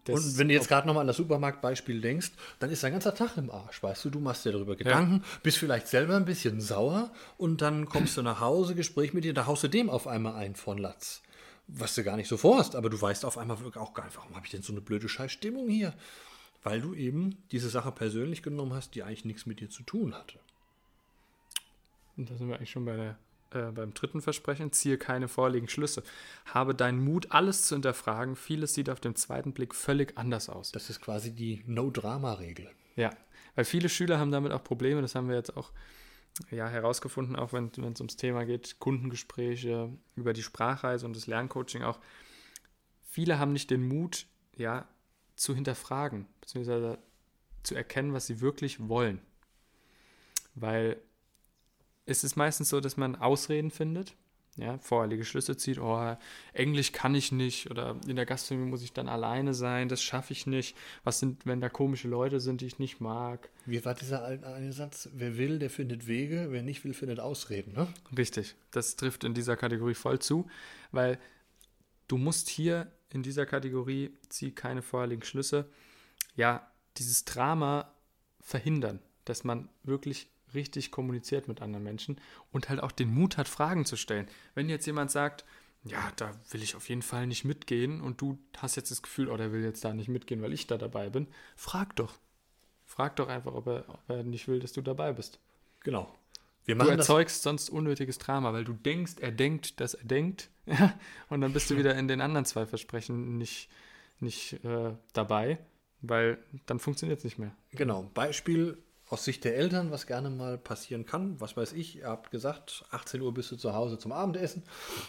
Und 0.10 0.38
wenn 0.38 0.48
du 0.48 0.54
jetzt 0.54 0.70
gerade 0.70 0.88
nochmal 0.88 1.02
an 1.02 1.08
das 1.08 1.18
Supermarktbeispiel 1.18 2.00
denkst, 2.00 2.32
dann 2.60 2.70
ist 2.70 2.82
dein 2.82 2.94
ganzer 2.94 3.14
Tag 3.14 3.36
im 3.36 3.52
Arsch, 3.52 3.84
weißt 3.84 4.06
du, 4.06 4.10
du 4.10 4.20
machst 4.20 4.46
dir 4.46 4.54
darüber 4.54 4.78
Gedanken, 4.78 5.16
ja. 5.16 5.40
bist 5.44 5.58
vielleicht 5.58 5.88
selber 5.88 6.16
ein 6.16 6.24
bisschen 6.24 6.62
sauer 6.62 7.12
und 7.38 7.62
dann 7.62 7.88
kommst 7.88 8.16
du 8.16 8.22
nach 8.22 8.40
Hause, 8.40 8.74
Gespräch 8.74 9.14
mit 9.14 9.26
dir, 9.26 9.34
da 9.34 9.48
haust 9.48 9.64
du 9.64 9.68
dem 9.68 9.90
auf 9.90 10.08
einmal 10.08 10.36
ein 10.36 10.56
von 10.56 10.78
Latz. 10.78 11.22
Was 11.68 11.96
du 11.96 12.04
gar 12.04 12.16
nicht 12.16 12.30
so 12.30 12.38
vorhast, 12.38 12.78
aber 12.78 12.90
du 12.90 13.02
weißt 13.02 13.26
auf 13.26 13.38
einmal 13.38 13.58
auch 13.76 13.94
gar 13.94 14.06
nicht, 14.06 14.16
warum 14.16 14.34
habe 14.36 14.46
ich 14.46 14.52
denn 14.52 14.62
so 14.62 14.72
eine 14.72 14.80
blöde 14.80 15.10
Scheißstimmung 15.10 15.68
hier? 15.68 15.94
Weil 16.68 16.82
du 16.82 16.94
eben 16.94 17.38
diese 17.52 17.70
Sache 17.70 17.94
persönlich 17.94 18.44
genommen 18.44 18.74
hast, 18.74 18.94
die 18.94 19.02
eigentlich 19.02 19.24
nichts 19.24 19.46
mit 19.46 19.62
dir 19.62 19.70
zu 19.70 19.84
tun 19.84 20.14
hatte. 20.14 20.38
Und 22.18 22.30
da 22.30 22.36
sind 22.36 22.50
wir 22.50 22.58
eigentlich 22.58 22.72
schon 22.72 22.84
bei 22.84 22.98
der, 22.98 23.18
äh, 23.52 23.72
beim 23.72 23.94
dritten 23.94 24.22
Versprechen. 24.22 24.74
Ziehe 24.74 24.98
keine 24.98 25.30
vorliegenden 25.30 25.72
Schlüsse. 25.72 26.04
Habe 26.46 26.76
deinen 26.76 27.02
Mut, 27.02 27.32
alles 27.32 27.62
zu 27.62 27.76
hinterfragen. 27.76 28.36
Vieles 28.36 28.74
sieht 28.74 28.90
auf 28.90 29.00
den 29.00 29.16
zweiten 29.16 29.54
Blick 29.54 29.74
völlig 29.74 30.18
anders 30.18 30.50
aus. 30.50 30.74
Das 30.74 30.90
ist 30.90 31.00
quasi 31.00 31.32
die 31.32 31.64
No-Drama-Regel. 31.68 32.70
Ja, 32.98 33.12
weil 33.56 33.64
viele 33.64 33.88
Schüler 33.88 34.20
haben 34.20 34.34
damit 34.34 34.52
auch 34.52 34.64
Probleme. 34.64 35.02
Das 35.02 35.16
haben 35.16 35.30
wir 35.30 35.38
jetzt 35.38 35.56
auch 35.56 35.72
ja, 36.52 36.68
herausgefunden, 36.68 37.38
auch 37.38 37.54
wenn 37.54 37.72
es 37.72 38.02
ums 38.02 38.18
Thema 38.18 38.46
geht, 38.46 38.80
Kundengespräche, 38.80 39.90
über 40.18 40.34
die 40.34 40.44
Sprachreise 40.44 41.06
und 41.06 41.16
das 41.16 41.28
Lerncoaching 41.28 41.84
auch. 41.84 42.00
Viele 43.06 43.40
haben 43.40 43.54
nicht 43.54 43.72
den 43.72 43.88
Mut, 43.88 44.28
ja, 44.58 44.86
zu 45.38 45.56
hinterfragen, 45.56 46.26
beziehungsweise 46.48 46.98
zu 47.64 47.76
erkennen, 47.76 48.14
was 48.14 48.26
sie 48.26 48.40
wirklich 48.40 48.88
wollen. 48.88 49.20
Weil 50.56 50.98
es 52.06 52.24
ist 52.24 52.38
meistens 52.38 52.70
so, 52.70 52.80
dass 52.80 52.96
man 52.96 53.18
Ausreden 53.18 53.70
findet, 53.70 54.16
ja, 54.56 54.78
voreilige 54.80 55.26
Schlüsse 55.26 55.58
zieht, 55.58 55.78
oh, 55.78 56.16
Englisch 56.54 56.94
kann 56.94 57.14
ich 57.14 57.34
nicht 57.34 57.70
oder 57.70 58.00
in 58.08 58.16
der 58.16 58.26
Gastronomie 58.26 58.70
muss 58.70 58.82
ich 58.82 58.94
dann 58.94 59.10
alleine 59.10 59.54
sein, 59.54 59.90
das 59.90 60.02
schaffe 60.02 60.32
ich 60.32 60.48
nicht. 60.48 60.76
Was 61.04 61.20
sind, 61.20 61.46
wenn 61.46 61.60
da 61.60 61.70
komische 61.70 62.08
Leute 62.08 62.40
sind, 62.40 62.62
die 62.62 62.66
ich 62.66 62.80
nicht 62.80 63.02
mag? 63.02 63.50
Wie 63.66 63.84
war 63.84 63.94
dieser 63.94 64.24
eine 64.24 64.72
Satz? 64.72 65.10
Wer 65.14 65.38
will, 65.38 65.60
der 65.60 65.70
findet 65.70 66.08
Wege, 66.08 66.48
wer 66.50 66.64
nicht 66.64 66.86
will, 66.86 66.94
findet 66.94 67.20
Ausreden, 67.20 67.74
ne? 67.74 67.88
Richtig, 68.18 68.56
das 68.72 68.96
trifft 68.96 69.26
in 69.26 69.34
dieser 69.34 69.58
Kategorie 69.58 69.94
voll 69.96 70.20
zu, 70.20 70.50
weil 70.92 71.20
du 72.08 72.18
musst 72.18 72.50
hier 72.50 72.90
in 73.12 73.22
dieser 73.22 73.46
Kategorie, 73.46 74.18
zieh 74.30 74.52
keine 74.52 74.82
vorherigen 74.82 75.24
Schlüsse, 75.24 75.70
ja, 76.38 76.66
dieses 76.96 77.26
Drama 77.26 77.92
verhindern, 78.40 79.02
dass 79.26 79.44
man 79.44 79.68
wirklich 79.84 80.30
richtig 80.54 80.92
kommuniziert 80.92 81.50
mit 81.50 81.62
anderen 81.62 81.84
Menschen 81.84 82.22
und 82.52 82.70
halt 82.70 82.82
auch 82.82 82.94
den 82.94 83.14
Mut 83.14 83.38
hat, 83.38 83.50
Fragen 83.50 83.86
zu 83.86 83.98
stellen. 83.98 84.28
Wenn 84.56 84.70
jetzt 84.70 84.86
jemand 84.86 85.12
sagt, 85.12 85.44
ja, 85.84 86.12
da 86.16 86.32
will 86.52 86.64
ich 86.64 86.76
auf 86.76 86.88
jeden 86.88 87.02
Fall 87.02 87.28
nicht 87.28 87.44
mitgehen 87.44 88.02
und 88.02 88.22
du 88.22 88.38
hast 88.58 88.76
jetzt 88.76 88.92
das 88.92 89.02
Gefühl, 89.02 89.30
oh, 89.30 89.38
der 89.38 89.52
will 89.52 89.64
jetzt 89.64 89.84
da 89.84 89.94
nicht 89.94 90.08
mitgehen, 90.08 90.42
weil 90.42 90.54
ich 90.54 90.68
da 90.68 90.78
dabei 90.78 91.10
bin, 91.10 91.28
frag 91.56 91.96
doch. 91.98 92.14
Frag 92.86 93.18
doch 93.18 93.28
einfach, 93.28 93.54
ob 93.54 93.68
er, 93.68 93.86
ob 93.90 94.10
er 94.10 94.24
nicht 94.24 94.48
will, 94.48 94.60
dass 94.60 94.72
du 94.72 94.82
dabei 94.82 95.12
bist. 95.12 95.40
Genau. 95.82 96.14
du 96.66 96.76
erzeugst 97.00 97.44
sonst 97.44 97.70
unnötiges 97.70 98.18
Drama, 98.18 98.54
weil 98.54 98.64
du 98.64 98.74
denkst, 98.74 99.16
er 99.20 99.32
denkt, 99.32 99.80
dass 99.80 99.94
er 99.94 100.06
denkt 100.06 100.50
und 101.30 101.42
dann 101.42 101.54
bist 101.54 101.70
du 101.70 101.78
wieder 101.78 101.96
in 101.96 102.08
den 102.08 102.22
anderen 102.22 102.46
zwei 102.46 102.66
Versprechen 102.66 103.38
nicht, 103.38 103.70
nicht 104.20 104.64
äh, 104.66 104.94
dabei, 105.14 105.60
weil 106.02 106.38
dann 106.66 106.80
funktioniert 106.80 107.20
es 107.20 107.24
nicht 107.24 107.40
mehr. 107.40 107.52
Genau. 107.72 108.10
Beispiel 108.14 108.78
aus 109.10 109.24
Sicht 109.24 109.46
der 109.46 109.56
Eltern, 109.56 109.92
was 109.92 110.06
gerne 110.06 110.30
mal 110.30 110.58
passieren 110.58 111.06
kann. 111.06 111.40
Was 111.40 111.56
weiß 111.56 111.74
ich, 111.74 111.98
ihr 111.98 112.08
habt 112.08 112.32
gesagt, 112.32 112.84
18 112.92 113.22
Uhr 113.22 113.34
bist 113.34 113.52
du 113.52 113.56
zu 113.56 113.74
Hause 113.74 113.98
zum 113.98 114.12
Abendessen, 114.12 114.64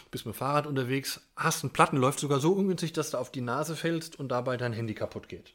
bist 0.09 0.25
mit 0.25 0.35
dem 0.35 0.37
Fahrrad 0.37 0.67
unterwegs, 0.67 1.21
hast 1.35 1.63
einen 1.63 1.73
Platten, 1.73 1.97
läuft 1.97 2.19
sogar 2.19 2.39
so 2.39 2.53
ungünstig, 2.53 2.93
dass 2.93 3.11
du 3.11 3.17
auf 3.17 3.31
die 3.31 3.41
Nase 3.41 3.75
fällst 3.75 4.17
und 4.17 4.29
dabei 4.29 4.55
dein 4.55 4.73
Handy 4.73 4.93
kaputt 4.93 5.27
geht. 5.27 5.53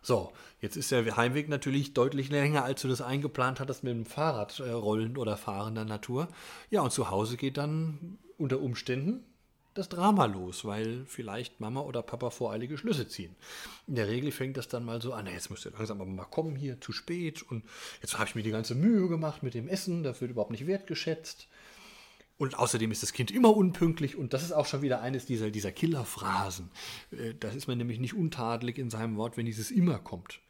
So, 0.00 0.32
jetzt 0.60 0.76
ist 0.76 0.90
der 0.90 1.16
Heimweg 1.16 1.48
natürlich 1.48 1.94
deutlich 1.94 2.28
länger, 2.28 2.64
als 2.64 2.82
du 2.82 2.88
das 2.88 3.02
eingeplant 3.02 3.60
hattest 3.60 3.84
mit 3.84 3.92
dem 3.92 4.06
Fahrrad 4.06 4.58
äh, 4.58 4.70
rollen 4.70 5.16
oder 5.16 5.36
fahrender 5.36 5.84
Natur. 5.84 6.28
Ja, 6.70 6.80
und 6.80 6.92
zu 6.92 7.10
Hause 7.10 7.36
geht 7.36 7.56
dann 7.56 8.18
unter 8.36 8.60
Umständen 8.60 9.24
das 9.74 9.88
Drama 9.88 10.26
los, 10.26 10.64
weil 10.64 11.04
vielleicht 11.06 11.60
Mama 11.60 11.80
oder 11.80 12.02
Papa 12.02 12.30
voreilige 12.30 12.76
Schlüsse 12.76 13.08
ziehen. 13.08 13.34
In 13.86 13.94
der 13.94 14.08
Regel 14.08 14.30
fängt 14.30 14.56
das 14.56 14.68
dann 14.68 14.84
mal 14.84 15.00
so 15.00 15.12
an, 15.12 15.26
jetzt 15.26 15.50
müsst 15.50 15.64
ihr 15.64 15.72
langsam 15.72 16.00
aber 16.00 16.10
mal 16.10 16.24
kommen 16.24 16.56
hier, 16.56 16.80
zu 16.80 16.92
spät 16.92 17.42
und 17.42 17.64
jetzt 18.00 18.18
habe 18.18 18.28
ich 18.28 18.34
mir 18.34 18.42
die 18.42 18.50
ganze 18.50 18.74
Mühe 18.74 19.08
gemacht 19.08 19.42
mit 19.42 19.54
dem 19.54 19.68
Essen, 19.68 20.02
das 20.02 20.20
wird 20.20 20.30
überhaupt 20.30 20.50
nicht 20.50 20.66
wertgeschätzt. 20.66 21.48
Und 22.38 22.58
außerdem 22.58 22.90
ist 22.90 23.02
das 23.02 23.12
Kind 23.12 23.30
immer 23.30 23.56
unpünktlich 23.56 24.16
und 24.16 24.32
das 24.32 24.42
ist 24.42 24.52
auch 24.52 24.66
schon 24.66 24.82
wieder 24.82 25.00
eines 25.00 25.26
dieser, 25.26 25.50
dieser 25.50 25.70
Killerphrasen. 25.70 26.70
Äh, 27.12 27.34
das 27.38 27.54
ist 27.54 27.68
man 27.68 27.78
nämlich 27.78 28.00
nicht 28.00 28.14
untadelig 28.14 28.78
in 28.78 28.90
seinem 28.90 29.16
Wort, 29.16 29.36
wenn 29.36 29.46
dieses 29.46 29.70
immer 29.70 29.98
kommt. 29.98 30.40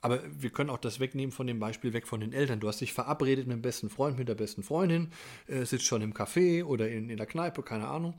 Aber 0.00 0.20
wir 0.30 0.50
können 0.50 0.70
auch 0.70 0.78
das 0.78 1.00
wegnehmen 1.00 1.32
von 1.32 1.46
dem 1.46 1.58
Beispiel 1.58 1.92
weg 1.92 2.06
von 2.06 2.20
den 2.20 2.32
Eltern. 2.32 2.60
Du 2.60 2.68
hast 2.68 2.80
dich 2.80 2.92
verabredet 2.92 3.46
mit 3.48 3.56
dem 3.56 3.62
besten 3.62 3.90
Freund, 3.90 4.18
mit 4.18 4.28
der 4.28 4.34
besten 4.34 4.62
Freundin, 4.62 5.10
äh, 5.46 5.64
sitzt 5.64 5.84
schon 5.84 6.00
im 6.00 6.14
Café 6.14 6.64
oder 6.64 6.88
in, 6.88 7.10
in 7.10 7.16
der 7.16 7.26
Kneipe, 7.26 7.62
keine 7.62 7.88
Ahnung 7.88 8.14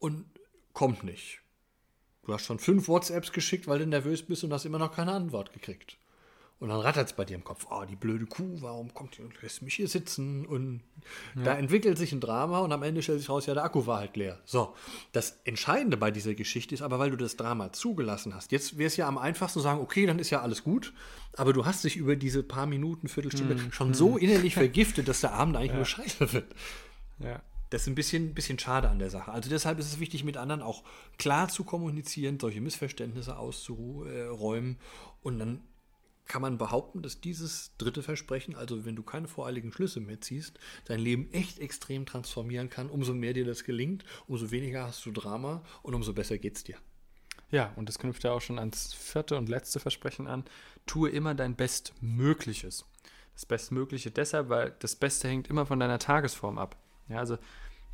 und 0.00 0.26
kommt 0.72 1.04
nicht. 1.04 1.40
Du 2.24 2.34
hast 2.34 2.44
schon 2.44 2.58
fünf 2.58 2.88
WhatsApps 2.88 3.32
geschickt, 3.32 3.66
weil 3.66 3.78
du 3.78 3.86
nervös 3.86 4.22
bist 4.22 4.44
und 4.44 4.52
hast 4.52 4.66
immer 4.66 4.78
noch 4.78 4.92
keine 4.92 5.12
Antwort 5.12 5.52
gekriegt. 5.52 5.96
Und 6.60 6.70
dann 6.70 6.80
rattert 6.80 7.06
es 7.06 7.12
bei 7.12 7.24
dir 7.24 7.36
im 7.36 7.44
Kopf, 7.44 7.66
oh, 7.70 7.84
die 7.88 7.94
blöde 7.94 8.26
Kuh, 8.26 8.60
warum 8.60 8.92
kommt 8.92 9.16
die 9.16 9.22
und 9.22 9.40
lässt 9.42 9.62
mich 9.62 9.74
hier 9.74 9.86
sitzen? 9.86 10.44
Und 10.44 10.82
ja. 11.36 11.44
da 11.44 11.54
entwickelt 11.54 11.96
sich 11.96 12.12
ein 12.12 12.20
Drama 12.20 12.58
und 12.58 12.72
am 12.72 12.82
Ende 12.82 13.00
stellt 13.00 13.20
sich 13.20 13.28
raus, 13.28 13.46
ja, 13.46 13.54
der 13.54 13.62
Akku 13.62 13.86
war 13.86 14.00
halt 14.00 14.16
leer. 14.16 14.40
So, 14.44 14.74
das 15.12 15.38
Entscheidende 15.44 15.96
bei 15.96 16.10
dieser 16.10 16.34
Geschichte 16.34 16.74
ist 16.74 16.82
aber, 16.82 16.98
weil 16.98 17.10
du 17.10 17.16
das 17.16 17.36
Drama 17.36 17.72
zugelassen 17.72 18.34
hast. 18.34 18.50
Jetzt 18.50 18.76
wäre 18.76 18.88
es 18.88 18.96
ja 18.96 19.06
am 19.06 19.18
einfachsten 19.18 19.60
zu 19.60 19.62
sagen, 19.62 19.80
okay, 19.80 20.04
dann 20.04 20.18
ist 20.18 20.30
ja 20.30 20.42
alles 20.42 20.64
gut, 20.64 20.92
aber 21.36 21.52
du 21.52 21.64
hast 21.64 21.84
dich 21.84 21.96
über 21.96 22.16
diese 22.16 22.42
paar 22.42 22.66
Minuten, 22.66 23.06
Viertelstunde 23.06 23.54
hm. 23.54 23.72
schon 23.72 23.88
hm. 23.88 23.94
so 23.94 24.16
innerlich 24.16 24.54
vergiftet, 24.54 25.06
dass 25.06 25.20
der 25.20 25.34
Abend 25.34 25.56
eigentlich 25.56 25.70
ja. 25.70 25.76
nur 25.76 25.86
scheiße 25.86 26.32
wird. 26.32 26.54
Ja. 27.20 27.40
Das 27.70 27.82
ist 27.82 27.88
ein 27.88 27.94
bisschen, 27.94 28.34
bisschen 28.34 28.58
schade 28.58 28.88
an 28.88 28.98
der 28.98 29.10
Sache. 29.10 29.30
Also 29.30 29.50
deshalb 29.50 29.78
ist 29.78 29.86
es 29.86 30.00
wichtig, 30.00 30.24
mit 30.24 30.36
anderen 30.36 30.62
auch 30.62 30.84
klar 31.18 31.48
zu 31.48 31.64
kommunizieren, 31.64 32.40
solche 32.40 32.60
Missverständnisse 32.60 33.36
auszuräumen 33.36 34.78
und 35.22 35.38
dann 35.38 35.60
kann 36.28 36.42
man 36.42 36.58
behaupten, 36.58 37.02
dass 37.02 37.20
dieses 37.20 37.72
dritte 37.78 38.02
Versprechen, 38.02 38.54
also 38.54 38.84
wenn 38.84 38.94
du 38.94 39.02
keine 39.02 39.28
voreiligen 39.28 39.72
Schlüsse 39.72 40.00
mehr 40.00 40.20
ziehst, 40.20 40.58
dein 40.84 41.00
Leben 41.00 41.32
echt 41.32 41.58
extrem 41.58 42.06
transformieren 42.06 42.68
kann. 42.68 42.90
Umso 42.90 43.14
mehr 43.14 43.32
dir 43.32 43.46
das 43.46 43.64
gelingt, 43.64 44.04
umso 44.26 44.50
weniger 44.50 44.86
hast 44.86 45.04
du 45.06 45.10
Drama 45.10 45.64
und 45.82 45.94
umso 45.94 46.12
besser 46.12 46.38
geht's 46.38 46.64
dir. 46.64 46.76
Ja, 47.50 47.72
und 47.76 47.88
das 47.88 47.98
knüpft 47.98 48.24
ja 48.24 48.32
auch 48.32 48.42
schon 48.42 48.58
ans 48.58 48.92
vierte 48.92 49.36
und 49.38 49.48
letzte 49.48 49.80
Versprechen 49.80 50.26
an. 50.26 50.44
Tue 50.84 51.08
immer 51.08 51.34
dein 51.34 51.56
Bestmögliches. 51.56 52.84
Das 53.32 53.46
Bestmögliche 53.46 54.10
deshalb, 54.10 54.50
weil 54.50 54.76
das 54.80 54.96
Beste 54.96 55.28
hängt 55.28 55.48
immer 55.48 55.64
von 55.64 55.80
deiner 55.80 55.98
Tagesform 55.98 56.58
ab. 56.58 56.76
Ja, 57.08 57.18
also 57.18 57.38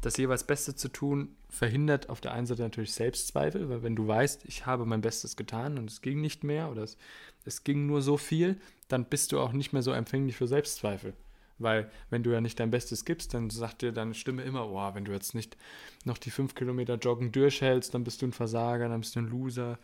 das 0.01 0.17
jeweils 0.17 0.45
Beste 0.45 0.75
zu 0.75 0.89
tun, 0.89 1.35
verhindert 1.49 2.11
auf 2.11 2.21
der 2.21 2.33
einen 2.33 2.47
Seite 2.47 2.63
natürlich 2.63 2.93
Selbstzweifel, 2.93 3.71
weil 3.71 3.83
wenn 3.83 3.97
du 3.97 4.07
weißt, 4.07 4.45
ich 4.45 4.67
habe 4.67 4.85
mein 4.85 5.01
Bestes 5.01 5.37
getan 5.37 5.79
und 5.79 5.91
es 5.91 6.03
ging 6.03 6.21
nicht 6.21 6.45
mehr 6.45 6.71
oder 6.71 6.83
es, 6.83 6.99
es 7.45 7.65
ging 7.65 7.87
nur 7.87 8.03
so 8.03 8.17
viel, 8.17 8.61
dann 8.89 9.07
bist 9.07 9.33
du 9.33 9.41
auch 9.41 9.53
nicht 9.53 9.73
mehr 9.73 9.83
so 9.83 9.93
empfänglich 9.93 10.37
für 10.37 10.47
Selbstzweifel. 10.47 11.15
Weil 11.59 11.91
wenn 12.11 12.23
du 12.23 12.33
ja 12.33 12.41
nicht 12.41 12.59
dein 12.59 12.71
Bestes 12.71 13.05
gibst, 13.05 13.33
dann 13.33 13.49
sagt 13.49 13.83
dir 13.83 13.93
deine 13.93 14.15
Stimme 14.15 14.43
immer, 14.43 14.69
oh, 14.69 14.95
wenn 14.95 15.05
du 15.05 15.13
jetzt 15.13 15.35
nicht 15.35 15.57
noch 16.05 16.19
die 16.19 16.31
fünf 16.31 16.55
Kilometer 16.55 16.97
Joggen 16.97 17.33
durchhältst, 17.33 17.95
dann 17.95 18.05
bist 18.05 18.21
du 18.23 18.27
ein 18.27 18.33
Versager, 18.33 18.89
dann 18.89 19.01
bist 19.01 19.15
du 19.15 19.21
ein 19.21 19.29
Loser. 19.29 19.79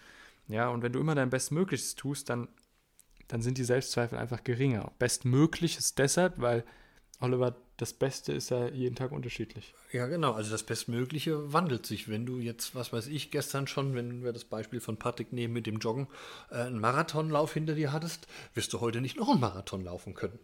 Ja, 0.48 0.68
und 0.68 0.82
wenn 0.82 0.92
du 0.92 0.98
immer 0.98 1.14
dein 1.14 1.30
Bestmögliches 1.30 1.94
tust, 1.94 2.28
dann, 2.28 2.48
dann 3.28 3.40
sind 3.40 3.56
die 3.56 3.64
Selbstzweifel 3.64 4.18
einfach 4.18 4.42
geringer. 4.42 4.92
Bestmögliches 4.98 5.94
deshalb, 5.94 6.40
weil 6.40 6.64
Oliver, 7.20 7.54
das 7.76 7.92
Beste 7.92 8.32
ist 8.32 8.50
ja 8.50 8.68
jeden 8.68 8.96
Tag 8.96 9.12
unterschiedlich. 9.12 9.74
Ja, 9.92 10.06
genau. 10.06 10.32
Also 10.32 10.50
das 10.50 10.62
Bestmögliche 10.62 11.52
wandelt 11.52 11.84
sich. 11.84 12.08
Wenn 12.08 12.24
du 12.24 12.38
jetzt, 12.38 12.74
was 12.74 12.92
weiß 12.92 13.08
ich, 13.08 13.30
gestern 13.30 13.66
schon, 13.66 13.94
wenn 13.94 14.24
wir 14.24 14.32
das 14.32 14.44
Beispiel 14.44 14.80
von 14.80 14.96
Patrick 14.96 15.32
nehmen 15.32 15.52
mit 15.52 15.66
dem 15.66 15.78
Joggen, 15.78 16.08
äh, 16.50 16.56
einen 16.56 16.80
Marathonlauf 16.80 17.52
hinter 17.52 17.74
dir 17.74 17.92
hattest, 17.92 18.26
wirst 18.54 18.72
du 18.72 18.80
heute 18.80 19.00
nicht 19.00 19.16
noch 19.16 19.28
einen 19.28 19.40
Marathon 19.40 19.82
laufen 19.82 20.14
können. 20.14 20.38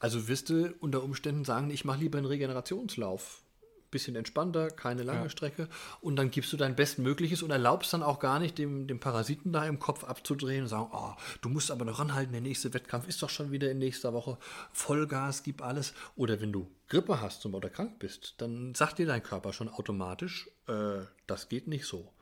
Also 0.00 0.28
wirst 0.28 0.50
du 0.50 0.74
unter 0.80 1.02
Umständen 1.02 1.44
sagen, 1.44 1.70
ich 1.70 1.84
mache 1.84 2.00
lieber 2.00 2.18
einen 2.18 2.26
Regenerationslauf 2.26 3.42
bisschen 3.90 4.16
entspannter, 4.16 4.70
keine 4.70 5.02
lange 5.02 5.24
ja. 5.24 5.28
Strecke. 5.28 5.68
Und 6.00 6.16
dann 6.16 6.30
gibst 6.30 6.52
du 6.52 6.56
dein 6.56 6.76
Bestmögliches 6.76 7.42
und 7.42 7.50
erlaubst 7.50 7.92
dann 7.92 8.02
auch 8.02 8.18
gar 8.18 8.38
nicht, 8.38 8.58
dem, 8.58 8.86
dem 8.86 9.00
Parasiten 9.00 9.52
da 9.52 9.64
im 9.64 9.78
Kopf 9.78 10.04
abzudrehen 10.04 10.62
und 10.62 10.68
sagen, 10.68 10.90
oh, 10.92 11.12
du 11.40 11.48
musst 11.48 11.70
aber 11.70 11.84
noch 11.84 11.98
ranhalten, 11.98 12.32
der 12.32 12.40
nächste 12.40 12.72
Wettkampf 12.74 13.08
ist 13.08 13.22
doch 13.22 13.30
schon 13.30 13.50
wieder 13.50 13.70
in 13.70 13.78
nächster 13.78 14.12
Woche. 14.12 14.38
Vollgas, 14.72 15.42
gib 15.42 15.62
alles. 15.62 15.94
Oder 16.16 16.40
wenn 16.40 16.52
du 16.52 16.70
Grippe 16.88 17.20
hast 17.20 17.44
oder 17.46 17.70
krank 17.70 17.98
bist, 17.98 18.34
dann 18.38 18.74
sagt 18.74 18.98
dir 18.98 19.06
dein 19.06 19.22
Körper 19.22 19.52
schon 19.52 19.68
automatisch, 19.68 20.48
äh, 20.66 21.00
das 21.26 21.48
geht 21.48 21.66
nicht 21.66 21.86
so. 21.86 22.12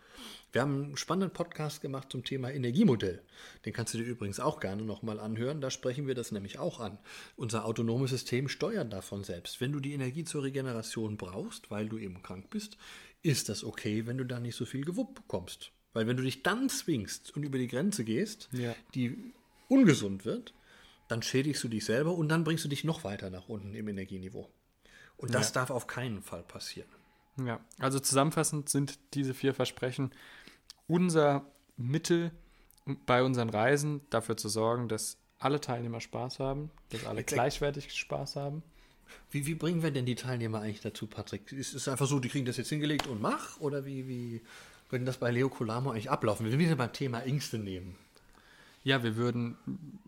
Wir 0.52 0.62
haben 0.62 0.84
einen 0.84 0.96
spannenden 0.96 1.32
Podcast 1.32 1.80
gemacht 1.80 2.10
zum 2.10 2.24
Thema 2.24 2.50
Energiemodell. 2.50 3.22
Den 3.64 3.72
kannst 3.72 3.94
du 3.94 3.98
dir 3.98 4.04
übrigens 4.04 4.40
auch 4.40 4.60
gerne 4.60 4.82
nochmal 4.82 5.20
anhören. 5.20 5.60
Da 5.60 5.70
sprechen 5.70 6.06
wir 6.06 6.14
das 6.14 6.32
nämlich 6.32 6.58
auch 6.58 6.80
an. 6.80 6.98
Unser 7.36 7.64
autonomes 7.64 8.10
System 8.10 8.48
steuert 8.48 8.92
davon 8.92 9.22
selbst. 9.24 9.60
Wenn 9.60 9.72
du 9.72 9.80
die 9.80 9.92
Energie 9.92 10.24
zur 10.24 10.44
Regeneration 10.44 11.16
brauchst, 11.16 11.70
weil 11.70 11.88
du 11.88 11.98
eben 11.98 12.22
krank 12.22 12.48
bist, 12.50 12.78
ist 13.22 13.48
das 13.48 13.64
okay, 13.64 14.06
wenn 14.06 14.18
du 14.18 14.24
da 14.24 14.40
nicht 14.40 14.56
so 14.56 14.64
viel 14.64 14.84
gewuppt 14.84 15.14
bekommst. 15.14 15.72
Weil 15.92 16.06
wenn 16.06 16.16
du 16.16 16.22
dich 16.22 16.42
dann 16.42 16.68
zwingst 16.68 17.34
und 17.36 17.42
über 17.42 17.58
die 17.58 17.68
Grenze 17.68 18.04
gehst, 18.04 18.48
ja. 18.52 18.74
die 18.94 19.32
ungesund 19.68 20.24
wird, 20.24 20.54
dann 21.08 21.22
schädigst 21.22 21.62
du 21.64 21.68
dich 21.68 21.84
selber 21.84 22.12
und 22.14 22.28
dann 22.28 22.44
bringst 22.44 22.64
du 22.64 22.68
dich 22.68 22.84
noch 22.84 23.04
weiter 23.04 23.30
nach 23.30 23.48
unten 23.48 23.74
im 23.74 23.88
Energieniveau. 23.88 24.50
Und 25.16 25.34
das 25.34 25.48
ja. 25.48 25.54
darf 25.54 25.70
auf 25.70 25.86
keinen 25.86 26.22
Fall 26.22 26.42
passieren. 26.42 26.88
Ja, 27.44 27.60
also 27.78 28.00
zusammenfassend 28.00 28.68
sind 28.68 28.98
diese 29.14 29.34
vier 29.34 29.54
Versprechen 29.54 30.10
unser 30.86 31.44
Mittel 31.76 32.30
bei 33.04 33.22
unseren 33.22 33.50
Reisen 33.50 34.00
dafür 34.10 34.36
zu 34.36 34.48
sorgen, 34.48 34.88
dass 34.88 35.18
alle 35.38 35.60
Teilnehmer 35.60 36.00
Spaß 36.00 36.38
haben, 36.38 36.70
dass 36.90 37.04
alle 37.04 37.24
gleichwertig 37.24 37.92
Spaß 37.92 38.36
haben. 38.36 38.62
Wie, 39.30 39.46
wie 39.46 39.54
bringen 39.54 39.82
wir 39.82 39.90
denn 39.90 40.06
die 40.06 40.14
Teilnehmer 40.14 40.60
eigentlich 40.60 40.80
dazu, 40.80 41.06
Patrick? 41.06 41.52
Ist 41.52 41.74
es 41.74 41.88
einfach 41.88 42.06
so, 42.06 42.18
die 42.18 42.28
kriegen 42.28 42.46
das 42.46 42.56
jetzt 42.56 42.70
hingelegt 42.70 43.06
und 43.06 43.20
mach? 43.20 43.60
Oder 43.60 43.84
wie, 43.84 44.08
wie 44.08 44.42
würde 44.88 45.04
das 45.04 45.18
bei 45.18 45.30
Leo 45.30 45.48
Colamo 45.48 45.90
eigentlich 45.90 46.10
ablaufen? 46.10 46.44
Wir 46.46 46.52
will 46.52 46.58
wieder 46.58 46.76
beim 46.76 46.92
Thema 46.92 47.20
Ängste 47.20 47.58
nehmen. 47.58 47.96
Ja, 48.86 49.02
wir 49.02 49.16
würden 49.16 49.56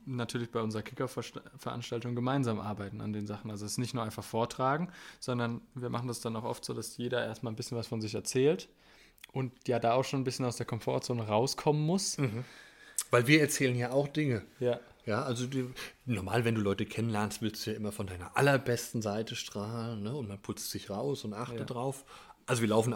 natürlich 0.07 0.53
bei 0.53 0.61
unserer 0.61 0.83
Kicker-Veranstaltung 0.83 2.15
gemeinsam 2.15 2.61
arbeiten 2.61 3.01
an 3.01 3.13
den 3.13 3.27
Sachen. 3.27 3.51
Also 3.51 3.67
es 3.67 3.73
ist 3.73 3.79
nicht 3.79 3.93
nur 3.93 4.05
einfach 4.05 4.23
vortragen, 4.23 4.93
sondern 5.19 5.63
wir 5.75 5.91
machen 5.91 6.07
das 6.07 6.21
dann 6.21 6.37
auch 6.37 6.45
oft 6.45 6.65
so, 6.65 6.75
dass 6.75 6.97
jeder 6.97 7.27
erstmal 7.27 7.53
ein 7.53 7.57
bisschen 7.57 7.77
was 7.77 7.89
von 7.89 8.01
sich 8.01 8.15
erzählt 8.15 8.69
und 9.33 9.51
ja 9.67 9.81
da 9.81 9.95
auch 9.95 10.05
schon 10.05 10.21
ein 10.21 10.25
bisschen 10.25 10.45
aus 10.45 10.59
der 10.59 10.67
Komfortzone 10.67 11.27
rauskommen 11.27 11.85
muss. 11.85 12.19
Mhm. 12.19 12.45
Weil 13.11 13.27
wir 13.27 13.41
erzählen 13.41 13.75
ja 13.75 13.91
auch 13.91 14.07
Dinge. 14.07 14.45
Ja. 14.61 14.79
Ja, 15.07 15.25
also 15.25 15.47
die, 15.49 15.67
normal, 16.07 16.45
wenn 16.45 16.55
du 16.55 16.61
Leute 16.61 16.87
kennenlernst, 16.87 17.43
willst 17.43 17.67
du 17.67 17.73
ja 17.73 17.77
immer 17.77 17.91
von 17.91 18.07
deiner 18.07 18.37
allerbesten 18.37 19.03
Seite 19.03 19.35
strahlen 19.35 20.05
ne? 20.05 20.15
und 20.15 20.29
man 20.29 20.39
putzt 20.39 20.71
sich 20.71 20.89
raus 20.89 21.25
und 21.25 21.35
achtet 21.35 21.61
ja. 21.61 21.65
drauf. 21.65 22.05
Also 22.49 22.63
wir 22.63 22.69
laufen 22.71 22.95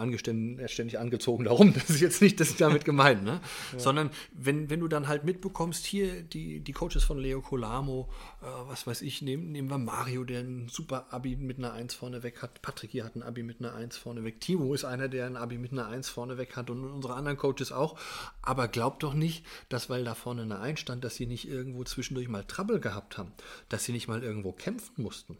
ständig 0.66 0.98
angezogen 0.98 1.44
darum, 1.44 1.74
das 1.74 1.90
ist 1.90 2.00
jetzt 2.00 2.22
nicht 2.22 2.40
das 2.40 2.56
damit 2.56 2.86
gemeint, 2.86 3.22
ne? 3.22 3.40
Ja. 3.72 3.78
Sondern 3.78 4.10
wenn, 4.32 4.70
wenn 4.70 4.80
du 4.80 4.88
dann 4.88 5.08
halt 5.08 5.24
mitbekommst, 5.24 5.84
hier 5.84 6.22
die, 6.22 6.60
die 6.60 6.72
Coaches 6.72 7.04
von 7.04 7.18
Leo 7.18 7.42
Colamo, 7.42 8.08
äh, 8.40 8.46
was 8.68 8.86
weiß 8.86 9.02
ich, 9.02 9.20
nehmen, 9.20 9.52
nehmen 9.52 9.68
wir 9.68 9.76
Mario, 9.76 10.24
der 10.24 10.40
ein 10.40 10.68
super 10.70 11.06
Abi 11.10 11.36
mit 11.36 11.58
einer 11.58 11.74
1 11.74 11.94
vorne 11.94 12.22
weg 12.22 12.40
hat, 12.40 12.62
Patrick 12.62 12.92
hier 12.92 13.04
hat 13.04 13.14
ein 13.14 13.22
Abi 13.22 13.42
mit 13.42 13.60
einer 13.60 13.74
1 13.74 13.98
vorne 13.98 14.24
weg, 14.24 14.40
Timo 14.40 14.72
ist 14.72 14.84
einer, 14.84 15.08
der 15.08 15.26
ein 15.26 15.36
Abi 15.36 15.58
mit 15.58 15.72
einer 15.72 15.86
1 15.86 16.08
vorne 16.08 16.38
weg 16.38 16.56
hat 16.56 16.70
und 16.70 16.82
unsere 16.84 17.14
anderen 17.14 17.36
Coaches 17.36 17.72
auch. 17.72 17.98
Aber 18.40 18.68
glaubt 18.68 19.02
doch 19.02 19.14
nicht, 19.14 19.44
dass 19.68 19.90
weil 19.90 20.04
da 20.04 20.14
vorne 20.14 20.42
eine 20.42 20.60
1 20.60 20.80
stand, 20.80 21.04
dass 21.04 21.16
sie 21.16 21.26
nicht 21.26 21.46
irgendwo 21.46 21.84
zwischendurch 21.84 22.28
mal 22.28 22.44
Trouble 22.44 22.80
gehabt 22.80 23.18
haben, 23.18 23.32
dass 23.68 23.84
sie 23.84 23.92
nicht 23.92 24.08
mal 24.08 24.22
irgendwo 24.22 24.52
kämpfen 24.52 25.02
mussten. 25.02 25.36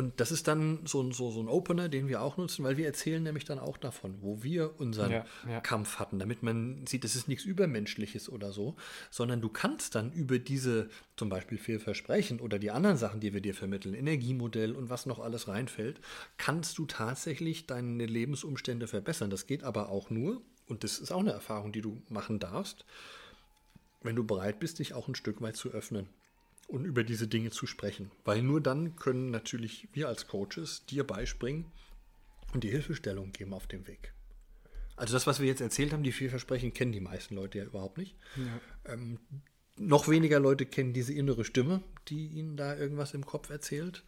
Und 0.00 0.18
das 0.18 0.32
ist 0.32 0.48
dann 0.48 0.78
so 0.86 1.02
ein, 1.02 1.12
so, 1.12 1.30
so 1.30 1.40
ein 1.40 1.48
Opener, 1.48 1.90
den 1.90 2.08
wir 2.08 2.22
auch 2.22 2.38
nutzen, 2.38 2.64
weil 2.64 2.78
wir 2.78 2.86
erzählen 2.86 3.22
nämlich 3.22 3.44
dann 3.44 3.58
auch 3.58 3.76
davon, 3.76 4.16
wo 4.22 4.42
wir 4.42 4.80
unseren 4.80 5.10
ja, 5.10 5.26
ja. 5.46 5.60
Kampf 5.60 5.98
hatten, 5.98 6.18
damit 6.18 6.42
man 6.42 6.86
sieht, 6.86 7.04
es 7.04 7.16
ist 7.16 7.28
nichts 7.28 7.44
Übermenschliches 7.44 8.30
oder 8.30 8.50
so, 8.50 8.76
sondern 9.10 9.42
du 9.42 9.50
kannst 9.50 9.94
dann 9.94 10.10
über 10.10 10.38
diese 10.38 10.88
zum 11.16 11.28
Beispiel 11.28 11.58
vier 11.58 11.80
Versprechen 11.80 12.40
oder 12.40 12.58
die 12.58 12.70
anderen 12.70 12.96
Sachen, 12.96 13.20
die 13.20 13.34
wir 13.34 13.42
dir 13.42 13.52
vermitteln, 13.52 13.92
Energiemodell 13.92 14.72
und 14.72 14.88
was 14.88 15.04
noch 15.04 15.18
alles 15.18 15.48
reinfällt, 15.48 16.00
kannst 16.38 16.78
du 16.78 16.86
tatsächlich 16.86 17.66
deine 17.66 18.06
Lebensumstände 18.06 18.86
verbessern. 18.86 19.28
Das 19.28 19.46
geht 19.46 19.64
aber 19.64 19.90
auch 19.90 20.08
nur, 20.08 20.40
und 20.66 20.82
das 20.82 20.98
ist 20.98 21.12
auch 21.12 21.20
eine 21.20 21.32
Erfahrung, 21.32 21.72
die 21.72 21.82
du 21.82 22.00
machen 22.08 22.38
darfst, 22.38 22.86
wenn 24.00 24.16
du 24.16 24.24
bereit 24.24 24.60
bist, 24.60 24.78
dich 24.78 24.94
auch 24.94 25.08
ein 25.08 25.14
Stück 25.14 25.42
weit 25.42 25.56
zu 25.56 25.68
öffnen 25.68 26.08
und 26.70 26.84
über 26.84 27.04
diese 27.04 27.26
Dinge 27.26 27.50
zu 27.50 27.66
sprechen. 27.66 28.10
Weil 28.24 28.42
nur 28.42 28.60
dann 28.60 28.96
können 28.96 29.30
natürlich 29.30 29.88
wir 29.92 30.08
als 30.08 30.28
Coaches 30.28 30.86
dir 30.86 31.04
beispringen 31.04 31.66
und 32.54 32.64
die 32.64 32.70
Hilfestellung 32.70 33.32
geben 33.32 33.52
auf 33.52 33.66
dem 33.66 33.86
Weg. 33.86 34.14
Also 34.96 35.14
das, 35.14 35.26
was 35.26 35.40
wir 35.40 35.46
jetzt 35.46 35.60
erzählt 35.60 35.92
haben, 35.92 36.02
die 36.02 36.12
vier 36.12 36.30
Versprechen, 36.30 36.72
kennen 36.72 36.92
die 36.92 37.00
meisten 37.00 37.34
Leute 37.34 37.58
ja 37.58 37.64
überhaupt 37.64 37.98
nicht. 37.98 38.16
Ja. 38.36 38.92
Ähm, 38.92 39.18
noch 39.76 40.08
weniger 40.08 40.38
Leute 40.38 40.66
kennen 40.66 40.92
diese 40.92 41.14
innere 41.14 41.44
Stimme, 41.44 41.82
die 42.08 42.26
ihnen 42.26 42.56
da 42.56 42.76
irgendwas 42.76 43.14
im 43.14 43.24
Kopf 43.24 43.50
erzählt. 43.50 44.04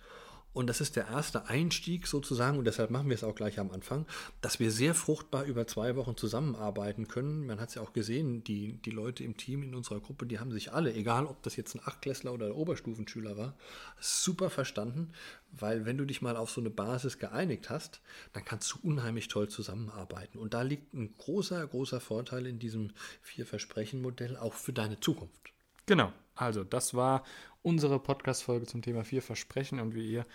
Und 0.52 0.66
das 0.66 0.80
ist 0.80 0.96
der 0.96 1.08
erste 1.08 1.46
Einstieg 1.46 2.06
sozusagen, 2.06 2.58
und 2.58 2.64
deshalb 2.64 2.90
machen 2.90 3.08
wir 3.08 3.14
es 3.14 3.24
auch 3.24 3.34
gleich 3.34 3.58
am 3.58 3.70
Anfang, 3.70 4.06
dass 4.40 4.60
wir 4.60 4.70
sehr 4.70 4.94
fruchtbar 4.94 5.44
über 5.44 5.66
zwei 5.66 5.96
Wochen 5.96 6.16
zusammenarbeiten 6.16 7.08
können. 7.08 7.46
Man 7.46 7.60
hat 7.60 7.70
es 7.70 7.76
ja 7.76 7.82
auch 7.82 7.92
gesehen, 7.92 8.44
die, 8.44 8.74
die 8.74 8.90
Leute 8.90 9.24
im 9.24 9.36
Team 9.36 9.62
in 9.62 9.74
unserer 9.74 10.00
Gruppe, 10.00 10.26
die 10.26 10.38
haben 10.38 10.52
sich 10.52 10.72
alle, 10.72 10.92
egal 10.94 11.26
ob 11.26 11.42
das 11.42 11.56
jetzt 11.56 11.74
ein 11.74 11.80
Achtklässler 11.84 12.32
oder 12.32 12.46
ein 12.46 12.52
Oberstufenschüler 12.52 13.36
war, 13.36 13.56
super 13.98 14.50
verstanden, 14.50 15.12
weil 15.52 15.86
wenn 15.86 15.98
du 15.98 16.04
dich 16.04 16.22
mal 16.22 16.36
auf 16.36 16.50
so 16.50 16.60
eine 16.60 16.70
Basis 16.70 17.18
geeinigt 17.18 17.70
hast, 17.70 18.00
dann 18.32 18.44
kannst 18.44 18.72
du 18.72 18.78
unheimlich 18.82 19.28
toll 19.28 19.48
zusammenarbeiten. 19.48 20.38
Und 20.38 20.54
da 20.54 20.62
liegt 20.62 20.92
ein 20.94 21.14
großer, 21.16 21.66
großer 21.66 22.00
Vorteil 22.00 22.46
in 22.46 22.58
diesem 22.58 22.90
Vier-Versprechen-Modell 23.22 24.36
auch 24.36 24.54
für 24.54 24.72
deine 24.72 25.00
Zukunft. 25.00 25.52
Genau. 25.86 26.12
Also, 26.34 26.64
das 26.64 26.94
war 26.94 27.24
unsere 27.62 27.98
Podcast-Folge 27.98 28.66
zum 28.66 28.82
Thema 28.82 29.04
vier 29.04 29.22
Versprechen 29.22 29.80
und 29.80 29.94
wie 29.94 30.10
ihr 30.10 30.26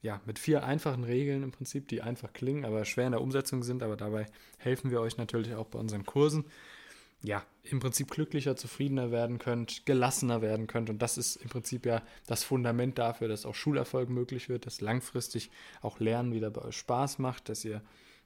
ja 0.00 0.20
mit 0.26 0.38
vier 0.38 0.64
einfachen 0.64 1.04
Regeln 1.04 1.42
im 1.42 1.52
Prinzip, 1.52 1.88
die 1.88 2.02
einfach 2.02 2.32
klingen, 2.32 2.64
aber 2.64 2.84
schwer 2.84 3.06
in 3.06 3.12
der 3.12 3.20
Umsetzung 3.20 3.62
sind, 3.62 3.82
aber 3.82 3.96
dabei 3.96 4.26
helfen 4.58 4.90
wir 4.90 5.00
euch 5.00 5.16
natürlich 5.16 5.54
auch 5.54 5.68
bei 5.68 5.78
unseren 5.78 6.04
Kursen. 6.04 6.44
Ja, 7.24 7.46
im 7.62 7.78
Prinzip 7.78 8.10
glücklicher, 8.10 8.56
zufriedener 8.56 9.12
werden 9.12 9.38
könnt, 9.38 9.86
gelassener 9.86 10.42
werden 10.42 10.66
könnt. 10.66 10.90
Und 10.90 11.00
das 11.00 11.16
ist 11.18 11.36
im 11.36 11.50
Prinzip 11.50 11.86
ja 11.86 12.02
das 12.26 12.42
Fundament 12.42 12.98
dafür, 12.98 13.28
dass 13.28 13.46
auch 13.46 13.54
Schulerfolg 13.54 14.08
möglich 14.10 14.48
wird, 14.48 14.66
dass 14.66 14.80
langfristig 14.80 15.48
auch 15.82 16.00
Lernen 16.00 16.32
wieder 16.32 16.50
bei 16.50 16.62
euch 16.62 16.76
Spaß 16.76 17.20
macht, 17.20 17.48
dass 17.48 17.64
ihr 17.64 17.80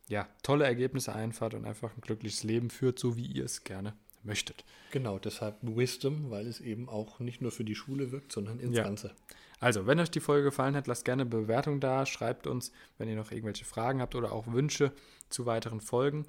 ja 0.09 0.26
tolle 0.43 0.64
Ergebnisse 0.64 1.14
einfahrt 1.14 1.52
und 1.52 1.66
einfach 1.66 1.95
ein 1.95 2.00
glückliches 2.00 2.43
Leben 2.43 2.71
führt, 2.71 2.99
so 2.99 3.19
wie 3.19 3.26
ihr 3.26 3.45
es 3.45 3.64
gerne 3.64 3.93
möchtet. 4.26 4.64
Genau, 4.90 5.18
deshalb 5.18 5.56
Wisdom, 5.62 6.30
weil 6.30 6.47
es 6.47 6.61
eben 6.61 6.88
auch 6.88 7.21
nicht 7.21 7.40
nur 7.40 7.52
für 7.52 7.64
die 7.64 7.75
Schule 7.75 8.12
wirkt, 8.12 8.33
sondern 8.33 8.59
ins 8.61 8.76
ja. 8.76 8.83
Ganze. 8.83 9.12
Also, 9.59 9.87
wenn 9.87 9.99
euch 10.00 10.11
die 10.11 10.21
Folge 10.21 10.45
gefallen 10.45 10.76
hat, 10.76 10.87
lasst 10.87 11.04
gerne 11.04 11.23
eine 11.23 11.30
Bewertung 11.30 11.80
da, 11.80 12.04
schreibt 12.04 12.47
uns, 12.47 12.73
wenn 12.99 13.09
ihr 13.09 13.16
noch 13.16 13.30
irgendwelche 13.30 13.64
Fragen 13.64 14.00
habt 14.00 14.14
oder 14.14 14.33
auch 14.33 14.47
Wünsche 14.52 14.92
zu 15.30 15.47
weiteren 15.47 15.80
Folgen. 15.80 16.26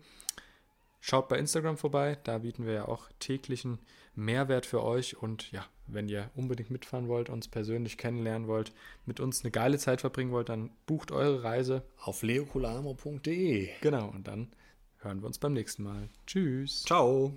Schaut 1.00 1.30
bei 1.30 1.38
Instagram 1.38 1.78
vorbei, 1.78 2.18
da 2.24 2.40
bieten 2.40 2.66
wir 2.66 2.74
ja 2.74 2.88
auch 2.88 3.10
täglichen 3.20 3.80
Mehrwert 4.16 4.66
für 4.66 4.84
euch. 4.84 5.22
Und 5.22 5.52
ja, 5.52 5.66
wenn 5.86 6.10
ihr 6.10 6.30
unbedingt 6.36 6.72
mitfahren 6.72 7.08
wollt, 7.08 7.30
uns 7.30 7.48
persönlich 7.48 7.98
kennenlernen 7.98 8.48
wollt, 8.48 8.74
mit 9.06 9.20
uns 9.20 9.44
eine 9.44 9.52
geile 9.52 9.78
Zeit 9.78 10.02
verbringen 10.02 10.32
wollt, 10.32 10.50
dann 10.50 10.72
bucht 10.86 11.12
eure 11.12 11.44
Reise 11.44 11.84
auf 12.02 12.24
leocolamo.de. 12.24 13.70
Genau, 13.82 14.10
und 14.10 14.28
dann 14.28 14.52
hören 15.00 15.22
wir 15.22 15.28
uns 15.28 15.38
beim 15.40 15.54
nächsten 15.54 15.84
Mal. 15.84 16.10
Tschüss. 16.26 16.84
Ciao. 16.84 17.34